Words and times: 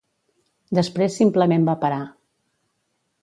Després 0.77 1.17
simplement 1.21 1.69
va 1.69 1.77
parar. 1.85 2.01